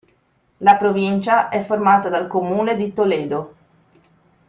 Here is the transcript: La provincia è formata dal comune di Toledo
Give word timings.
La 0.57 0.77
provincia 0.79 1.49
è 1.49 1.63
formata 1.63 2.09
dal 2.09 2.25
comune 2.25 2.75
di 2.75 2.91
Toledo 2.91 3.55